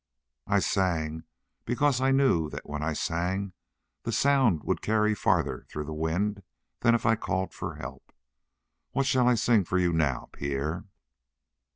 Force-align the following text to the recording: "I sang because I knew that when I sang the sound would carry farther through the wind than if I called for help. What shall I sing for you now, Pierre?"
"I 0.47 0.57
sang 0.61 1.25
because 1.63 2.01
I 2.01 2.09
knew 2.09 2.49
that 2.49 2.67
when 2.67 2.81
I 2.81 2.93
sang 2.93 3.53
the 4.01 4.11
sound 4.11 4.63
would 4.63 4.81
carry 4.81 5.13
farther 5.13 5.67
through 5.69 5.83
the 5.83 5.93
wind 5.93 6.41
than 6.79 6.95
if 6.95 7.05
I 7.05 7.15
called 7.15 7.53
for 7.53 7.75
help. 7.75 8.11
What 8.93 9.05
shall 9.05 9.27
I 9.27 9.35
sing 9.35 9.63
for 9.63 9.77
you 9.77 9.93
now, 9.93 10.29
Pierre?" 10.33 10.85